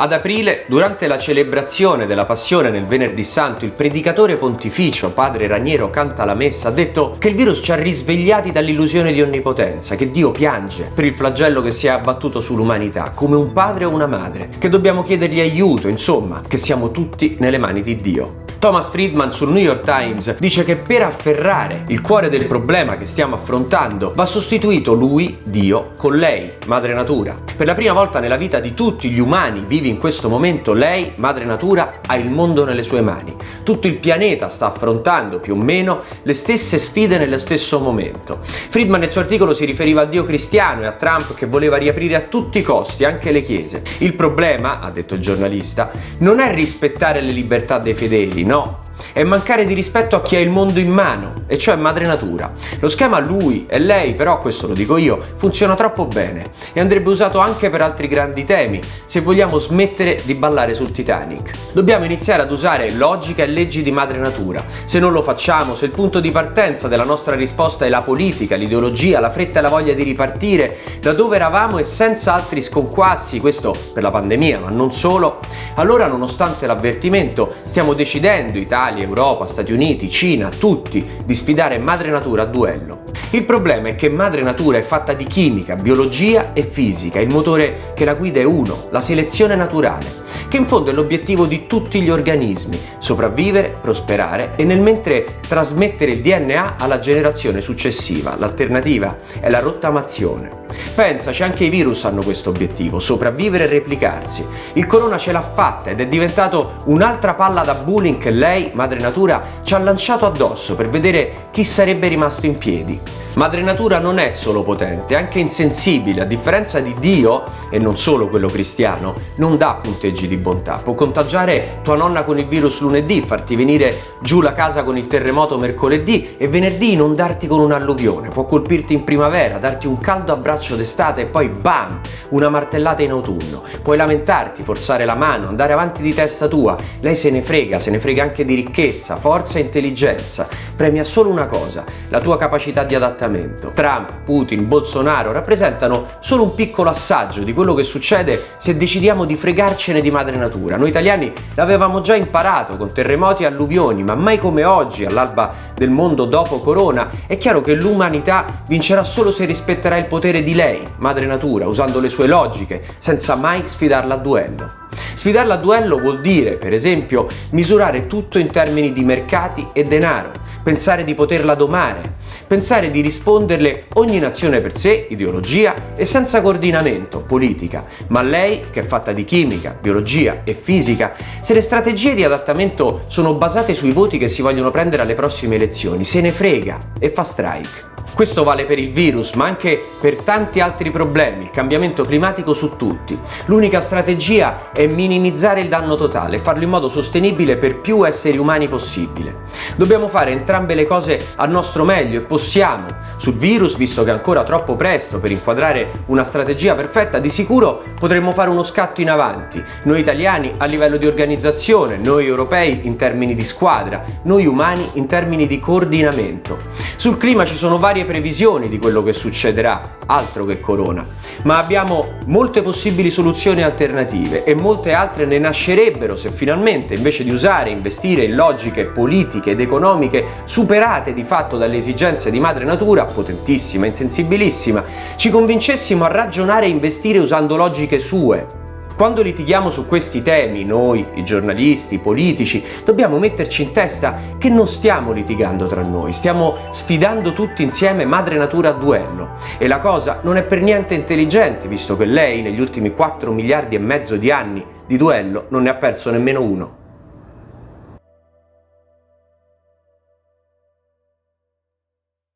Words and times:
Ad 0.00 0.12
aprile, 0.12 0.62
durante 0.68 1.08
la 1.08 1.18
celebrazione 1.18 2.06
della 2.06 2.24
Passione 2.24 2.70
nel 2.70 2.86
Venerdì 2.86 3.24
Santo, 3.24 3.64
il 3.64 3.72
predicatore 3.72 4.36
pontificio, 4.36 5.10
padre 5.10 5.48
Raniero 5.48 5.90
Canta 5.90 6.24
la 6.24 6.36
Messa, 6.36 6.68
ha 6.68 6.70
detto 6.70 7.16
che 7.18 7.30
il 7.30 7.34
virus 7.34 7.58
ci 7.64 7.72
ha 7.72 7.74
risvegliati 7.74 8.52
dall'illusione 8.52 9.12
di 9.12 9.20
onnipotenza, 9.20 9.96
che 9.96 10.12
Dio 10.12 10.30
piange 10.30 10.92
per 10.94 11.04
il 11.04 11.14
flagello 11.14 11.62
che 11.62 11.72
si 11.72 11.88
è 11.88 11.90
abbattuto 11.90 12.40
sull'umanità, 12.40 13.10
come 13.12 13.34
un 13.34 13.50
padre 13.50 13.86
o 13.86 13.90
una 13.90 14.06
madre, 14.06 14.50
che 14.56 14.68
dobbiamo 14.68 15.02
chiedergli 15.02 15.40
aiuto, 15.40 15.88
insomma, 15.88 16.42
che 16.46 16.58
siamo 16.58 16.92
tutti 16.92 17.34
nelle 17.40 17.58
mani 17.58 17.80
di 17.80 17.96
Dio. 17.96 18.46
Thomas 18.58 18.88
Friedman 18.88 19.30
sul 19.30 19.50
New 19.50 19.62
York 19.62 19.84
Times 19.84 20.36
dice 20.38 20.64
che 20.64 20.74
per 20.74 21.02
afferrare 21.02 21.84
il 21.86 22.00
cuore 22.00 22.28
del 22.28 22.46
problema 22.46 22.96
che 22.96 23.06
stiamo 23.06 23.36
affrontando 23.36 24.12
va 24.16 24.26
sostituito 24.26 24.94
lui, 24.94 25.38
Dio, 25.44 25.92
con 25.96 26.16
lei, 26.16 26.54
madre 26.66 26.92
natura. 26.92 27.38
Per 27.56 27.66
la 27.66 27.76
prima 27.76 27.92
volta 27.92 28.18
nella 28.18 28.36
vita 28.36 28.58
di 28.58 28.74
tutti 28.74 29.10
gli 29.10 29.20
umani 29.20 29.62
vivi 29.64 29.88
in 29.88 29.96
questo 29.96 30.28
momento, 30.28 30.72
lei, 30.72 31.12
madre 31.16 31.44
natura, 31.44 32.00
ha 32.04 32.16
il 32.16 32.30
mondo 32.30 32.64
nelle 32.64 32.82
sue 32.82 33.00
mani. 33.00 33.36
Tutto 33.62 33.86
il 33.86 33.98
pianeta 33.98 34.48
sta 34.48 34.66
affrontando 34.66 35.38
più 35.38 35.54
o 35.54 35.56
meno 35.56 36.00
le 36.22 36.34
stesse 36.34 36.78
sfide 36.78 37.16
nello 37.16 37.38
stesso 37.38 37.78
momento. 37.78 38.40
Friedman 38.42 38.98
nel 38.98 39.10
suo 39.10 39.20
articolo 39.20 39.54
si 39.54 39.66
riferiva 39.66 40.00
al 40.00 40.08
Dio 40.08 40.24
cristiano 40.24 40.82
e 40.82 40.86
a 40.86 40.92
Trump 40.92 41.34
che 41.34 41.46
voleva 41.46 41.76
riaprire 41.76 42.16
a 42.16 42.22
tutti 42.22 42.58
i 42.58 42.62
costi 42.62 43.04
anche 43.04 43.30
le 43.30 43.42
chiese. 43.42 43.82
Il 43.98 44.14
problema, 44.14 44.80
ha 44.80 44.90
detto 44.90 45.14
il 45.14 45.20
giornalista, 45.20 45.92
non 46.18 46.40
è 46.40 46.52
rispettare 46.52 47.20
le 47.20 47.30
libertà 47.30 47.78
dei 47.78 47.94
fedeli, 47.94 48.46
no, 48.48 48.78
è 49.12 49.22
mancare 49.24 49.64
di 49.64 49.74
rispetto 49.74 50.16
a 50.16 50.22
chi 50.22 50.36
ha 50.36 50.40
il 50.40 50.50
mondo 50.50 50.78
in 50.78 50.90
mano, 50.90 51.32
e 51.46 51.58
cioè 51.58 51.76
madre 51.76 52.06
natura. 52.06 52.50
Lo 52.80 52.88
schema 52.88 53.18
lui 53.18 53.66
e 53.68 53.78
lei, 53.78 54.14
però, 54.14 54.38
questo 54.40 54.66
lo 54.66 54.74
dico 54.74 54.96
io, 54.96 55.22
funziona 55.36 55.74
troppo 55.74 56.06
bene 56.06 56.44
e 56.72 56.80
andrebbe 56.80 57.10
usato 57.10 57.38
anche 57.38 57.70
per 57.70 57.80
altri 57.80 58.06
grandi 58.08 58.44
temi, 58.44 58.80
se 59.04 59.20
vogliamo 59.20 59.58
smettere 59.58 60.20
di 60.24 60.34
ballare 60.34 60.74
sul 60.74 60.92
Titanic. 60.92 61.50
Dobbiamo 61.72 62.04
iniziare 62.04 62.42
ad 62.42 62.50
usare 62.50 62.90
logica 62.92 63.42
e 63.42 63.46
leggi 63.46 63.82
di 63.82 63.90
madre 63.90 64.18
natura. 64.18 64.64
Se 64.84 64.98
non 64.98 65.12
lo 65.12 65.22
facciamo, 65.22 65.74
se 65.74 65.86
il 65.86 65.90
punto 65.90 66.20
di 66.20 66.30
partenza 66.30 66.88
della 66.88 67.04
nostra 67.04 67.34
risposta 67.34 67.84
è 67.84 67.88
la 67.88 68.02
politica, 68.02 68.56
l'ideologia, 68.56 69.20
la 69.20 69.30
fretta 69.30 69.58
e 69.58 69.62
la 69.62 69.68
voglia 69.68 69.94
di 69.94 70.02
ripartire 70.02 70.78
da 71.00 71.12
dove 71.12 71.36
eravamo 71.36 71.78
e 71.78 71.84
senza 71.84 72.34
altri 72.34 72.60
sconquassi, 72.60 73.40
questo 73.40 73.74
per 73.92 74.02
la 74.02 74.10
pandemia, 74.10 74.60
ma 74.60 74.70
non 74.70 74.92
solo, 74.92 75.40
allora 75.74 76.06
nonostante 76.06 76.66
l'avvertimento 76.66 77.54
stiamo 77.64 77.94
decidendo, 77.94 78.58
Italia, 78.88 79.04
Europa, 79.04 79.46
Stati 79.46 79.72
Uniti, 79.72 80.08
Cina, 80.08 80.48
tutti, 80.48 81.04
di 81.24 81.34
sfidare 81.34 81.76
madre 81.78 82.08
natura 82.08 82.42
a 82.42 82.46
duello. 82.46 83.02
Il 83.30 83.44
problema 83.44 83.88
è 83.88 83.94
che 83.94 84.08
madre 84.08 84.42
natura 84.42 84.78
è 84.78 84.82
fatta 84.82 85.12
di 85.12 85.24
chimica, 85.24 85.74
biologia 85.74 86.54
e 86.54 86.62
fisica, 86.62 87.20
il 87.20 87.28
motore 87.28 87.92
che 87.94 88.06
la 88.06 88.14
guida 88.14 88.40
è 88.40 88.44
uno, 88.44 88.86
la 88.90 89.02
selezione 89.02 89.56
naturale, 89.56 90.06
che 90.48 90.56
in 90.56 90.66
fondo 90.66 90.90
è 90.90 90.94
l'obiettivo 90.94 91.46
di 91.46 91.66
tutti 91.66 92.00
gli 92.00 92.10
organismi, 92.10 92.78
sopravvivere, 92.98 93.74
prosperare 93.80 94.52
e 94.56 94.64
nel 94.64 94.80
mentre 94.80 95.38
trasmettere 95.46 96.12
il 96.12 96.20
DNA 96.20 96.76
alla 96.78 96.98
generazione 96.98 97.60
successiva. 97.60 98.36
L'alternativa 98.38 99.16
è 99.40 99.48
la 99.50 99.60
rottamazione. 99.60 100.66
Pensaci, 100.94 101.42
anche 101.42 101.64
i 101.64 101.68
virus 101.68 102.04
hanno 102.04 102.22
questo 102.22 102.50
obiettivo, 102.50 102.98
sopravvivere 102.98 103.64
e 103.64 103.68
replicarsi. 103.68 104.44
Il 104.74 104.86
corona 104.86 105.16
ce 105.16 105.32
l'ha 105.32 105.42
fatta 105.42 105.90
ed 105.90 106.00
è 106.00 106.06
diventato 106.06 106.74
un'altra 106.86 107.34
palla 107.34 107.62
da 107.62 107.74
bullying 107.74 108.18
che 108.18 108.30
lei, 108.30 108.70
madre 108.74 108.98
natura, 108.98 109.44
ci 109.62 109.74
ha 109.74 109.78
lanciato 109.78 110.26
addosso 110.26 110.74
per 110.74 110.88
vedere 110.88 111.48
chi 111.50 111.64
sarebbe 111.64 112.08
rimasto 112.08 112.46
in 112.46 112.58
piedi. 112.58 113.00
Madre 113.34 113.62
Natura 113.62 114.00
non 114.00 114.18
è 114.18 114.32
solo 114.32 114.64
potente, 114.64 115.14
è 115.14 115.16
anche 115.16 115.38
insensibile, 115.38 116.22
a 116.22 116.24
differenza 116.24 116.80
di 116.80 116.92
Dio, 116.98 117.44
e 117.70 117.78
non 117.78 117.96
solo 117.96 118.28
quello 118.28 118.48
cristiano, 118.48 119.14
non 119.36 119.56
dà 119.56 119.74
punteggi 119.80 120.17
di 120.26 120.36
bontà. 120.36 120.80
Può 120.82 120.94
contagiare 120.94 121.80
tua 121.82 121.96
nonna 121.96 122.24
con 122.24 122.38
il 122.38 122.46
virus 122.46 122.80
lunedì, 122.80 123.20
farti 123.22 123.54
venire 123.56 124.16
giù 124.20 124.40
la 124.40 124.52
casa 124.52 124.82
con 124.82 124.96
il 124.96 125.06
terremoto 125.06 125.58
mercoledì 125.58 126.36
e 126.36 126.48
venerdì 126.48 126.92
inondarti 126.92 127.46
con 127.46 127.60
un'alluvione. 127.60 128.30
Può 128.30 128.44
colpirti 128.44 128.94
in 128.94 129.04
primavera, 129.04 129.58
darti 129.58 129.86
un 129.86 129.98
caldo 129.98 130.32
abbraccio 130.32 130.76
d'estate 130.76 131.22
e 131.22 131.26
poi 131.26 131.48
bam, 131.48 132.00
una 132.30 132.48
martellata 132.48 133.02
in 133.02 133.10
autunno. 133.10 133.62
Puoi 133.82 133.96
lamentarti, 133.96 134.62
forzare 134.62 135.04
la 135.04 135.14
mano, 135.14 135.48
andare 135.48 135.72
avanti 135.72 136.02
di 136.02 136.14
testa 136.14 136.48
tua. 136.48 136.76
Lei 137.00 137.16
se 137.16 137.30
ne 137.30 137.42
frega, 137.42 137.78
se 137.78 137.90
ne 137.90 138.00
frega 138.00 138.22
anche 138.22 138.44
di 138.44 138.54
ricchezza, 138.54 139.16
forza 139.16 139.58
e 139.58 139.62
intelligenza. 139.62 140.48
Premia 140.76 141.04
solo 141.04 141.30
una 141.30 141.46
cosa, 141.46 141.84
la 142.08 142.20
tua 142.20 142.36
capacità 142.36 142.84
di 142.84 142.94
adattamento. 142.94 143.72
Trump, 143.74 144.22
Putin, 144.24 144.66
Bolsonaro 144.68 145.32
rappresentano 145.32 146.06
solo 146.20 146.44
un 146.44 146.54
piccolo 146.54 146.90
assaggio 146.90 147.42
di 147.42 147.52
quello 147.52 147.74
che 147.74 147.82
succede 147.82 148.50
se 148.58 148.76
decidiamo 148.76 149.24
di 149.24 149.36
fregarcene 149.36 150.00
di 150.00 150.07
madre 150.10 150.36
natura. 150.36 150.76
Noi 150.76 150.88
italiani 150.88 151.32
l'avevamo 151.54 152.00
già 152.00 152.14
imparato 152.14 152.76
con 152.76 152.92
terremoti 152.92 153.42
e 153.42 153.46
alluvioni, 153.46 154.02
ma 154.02 154.14
mai 154.14 154.38
come 154.38 154.64
oggi, 154.64 155.04
all'alba 155.04 155.52
del 155.74 155.90
mondo 155.90 156.24
dopo 156.24 156.60
Corona, 156.60 157.10
è 157.26 157.36
chiaro 157.38 157.60
che 157.60 157.74
l'umanità 157.74 158.62
vincerà 158.66 159.04
solo 159.04 159.30
se 159.30 159.44
rispetterà 159.44 159.96
il 159.96 160.08
potere 160.08 160.42
di 160.42 160.54
lei, 160.54 160.82
madre 160.98 161.26
natura, 161.26 161.66
usando 161.66 162.00
le 162.00 162.08
sue 162.08 162.26
logiche, 162.26 162.84
senza 162.98 163.34
mai 163.36 163.62
sfidarla 163.66 164.14
a 164.14 164.18
duello. 164.18 164.86
Sfidarla 165.14 165.54
a 165.54 165.58
duello 165.58 165.98
vuol 165.98 166.20
dire, 166.20 166.52
per 166.52 166.72
esempio, 166.72 167.26
misurare 167.50 168.06
tutto 168.06 168.38
in 168.38 168.48
termini 168.48 168.92
di 168.92 169.04
mercati 169.04 169.66
e 169.72 169.84
denaro, 169.84 170.30
pensare 170.62 171.04
di 171.04 171.14
poterla 171.14 171.54
domare, 171.54 172.16
pensare 172.46 172.90
di 172.90 173.00
risponderle 173.00 173.86
ogni 173.94 174.18
nazione 174.18 174.60
per 174.60 174.76
sé, 174.76 175.06
ideologia 175.10 175.74
e 175.96 176.04
senza 176.04 176.40
coordinamento, 176.40 177.20
politica, 177.20 177.84
ma 178.08 178.22
lei, 178.22 178.64
che 178.70 178.80
è 178.80 178.84
fatta 178.84 179.12
di 179.12 179.24
chimica, 179.24 179.76
biologia 179.80 180.42
e 180.44 180.54
fisica, 180.54 181.14
se 181.40 181.54
le 181.54 181.60
strategie 181.60 182.14
di 182.14 182.24
adattamento 182.24 183.02
sono 183.08 183.34
basate 183.34 183.74
sui 183.74 183.92
voti 183.92 184.18
che 184.18 184.28
si 184.28 184.42
vogliono 184.42 184.70
prendere 184.70 185.02
alle 185.02 185.14
prossime 185.14 185.56
elezioni, 185.56 186.04
se 186.04 186.20
ne 186.20 186.30
frega 186.30 186.78
e 186.98 187.10
fa 187.10 187.24
strike. 187.24 187.86
Questo 188.18 188.42
vale 188.42 188.64
per 188.64 188.80
il 188.80 188.90
virus, 188.90 189.34
ma 189.34 189.44
anche 189.44 189.80
per 190.00 190.16
tanti 190.16 190.58
altri 190.58 190.90
problemi, 190.90 191.44
il 191.44 191.52
cambiamento 191.52 192.02
climatico 192.02 192.52
su 192.52 192.74
tutti. 192.74 193.16
L'unica 193.44 193.80
strategia 193.80 194.72
è 194.78 194.86
minimizzare 194.86 195.60
il 195.60 195.66
danno 195.66 195.96
totale, 195.96 196.38
farlo 196.38 196.62
in 196.62 196.70
modo 196.70 196.88
sostenibile 196.88 197.56
per 197.56 197.80
più 197.80 198.06
esseri 198.06 198.38
umani 198.38 198.68
possibile. 198.68 199.38
Dobbiamo 199.74 200.06
fare 200.06 200.30
entrambe 200.30 200.76
le 200.76 200.86
cose 200.86 201.20
a 201.34 201.46
nostro 201.46 201.82
meglio 201.82 202.18
e 202.18 202.22
possiamo. 202.22 202.86
Sul 203.16 203.34
virus, 203.34 203.76
visto 203.76 204.04
che 204.04 204.10
è 204.10 204.12
ancora 204.12 204.44
troppo 204.44 204.76
presto 204.76 205.18
per 205.18 205.32
inquadrare 205.32 206.04
una 206.06 206.22
strategia 206.22 206.76
perfetta, 206.76 207.18
di 207.18 207.28
sicuro 207.28 207.82
potremmo 207.98 208.30
fare 208.30 208.50
uno 208.50 208.62
scatto 208.62 209.00
in 209.00 209.10
avanti. 209.10 209.60
Noi 209.82 209.98
italiani 209.98 210.52
a 210.58 210.66
livello 210.66 210.96
di 210.96 211.08
organizzazione, 211.08 211.96
noi 211.96 212.26
europei 212.26 212.82
in 212.84 212.94
termini 212.94 213.34
di 213.34 213.42
squadra, 213.42 214.04
noi 214.22 214.46
umani 214.46 214.90
in 214.92 215.08
termini 215.08 215.48
di 215.48 215.58
coordinamento. 215.58 216.58
Sul 216.94 217.16
clima 217.16 217.44
ci 217.44 217.56
sono 217.56 217.78
varie 217.78 218.04
previsioni 218.04 218.68
di 218.68 218.78
quello 218.78 219.02
che 219.02 219.12
succederà, 219.12 219.96
altro 220.06 220.44
che 220.44 220.60
corona, 220.60 221.04
ma 221.42 221.58
abbiamo 221.58 222.04
molte 222.26 222.62
possibili 222.62 223.10
soluzioni 223.10 223.64
alternative 223.64 224.44
e 224.44 224.54
molte 224.54 224.66
altre 224.92 225.24
ne 225.24 225.38
nascerebbero 225.38 226.16
se 226.16 226.30
finalmente 226.30 226.94
invece 226.94 227.24
di 227.24 227.30
usare 227.30 227.70
e 227.70 227.72
investire 227.72 228.24
in 228.24 228.34
logiche 228.34 228.90
politiche 228.90 229.50
ed 229.50 229.60
economiche 229.60 230.26
superate 230.44 231.14
di 231.14 231.22
fatto 231.22 231.56
dalle 231.56 231.76
esigenze 231.76 232.30
di 232.30 232.40
madre 232.40 232.64
natura, 232.64 233.04
potentissima, 233.04 233.86
insensibilissima, 233.86 234.84
ci 235.16 235.30
convincessimo 235.30 236.04
a 236.04 236.08
ragionare 236.08 236.66
e 236.66 236.70
investire 236.70 237.18
usando 237.18 237.56
logiche 237.56 237.98
sue, 237.98 238.57
quando 238.98 239.22
litighiamo 239.22 239.70
su 239.70 239.86
questi 239.86 240.22
temi, 240.22 240.64
noi, 240.64 241.06
i 241.14 241.24
giornalisti, 241.24 241.94
i 241.94 241.98
politici, 241.98 242.64
dobbiamo 242.84 243.20
metterci 243.20 243.62
in 243.62 243.70
testa 243.70 244.18
che 244.38 244.48
non 244.48 244.66
stiamo 244.66 245.12
litigando 245.12 245.68
tra 245.68 245.82
noi, 245.82 246.12
stiamo 246.12 246.56
sfidando 246.70 247.32
tutti 247.32 247.62
insieme 247.62 248.04
madre 248.04 248.36
natura 248.36 248.70
a 248.70 248.72
duello. 248.72 249.36
E 249.56 249.68
la 249.68 249.78
cosa 249.78 250.18
non 250.22 250.36
è 250.36 250.42
per 250.42 250.62
niente 250.62 250.94
intelligente, 250.94 251.68
visto 251.68 251.96
che 251.96 252.06
lei 252.06 252.42
negli 252.42 252.58
ultimi 252.58 252.90
4 252.90 253.30
miliardi 253.30 253.76
e 253.76 253.78
mezzo 253.78 254.16
di 254.16 254.32
anni 254.32 254.66
di 254.84 254.96
duello 254.96 255.44
non 255.50 255.62
ne 255.62 255.68
ha 255.68 255.74
perso 255.74 256.10
nemmeno 256.10 256.42
uno. 256.42 256.87